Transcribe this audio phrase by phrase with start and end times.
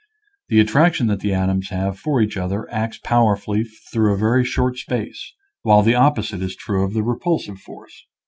[0.49, 4.43] The attrac tion that the atoms have for each other acts powerfully through a very
[4.43, 5.31] short space,
[5.61, 8.07] while the opposite is true of the repulsive force.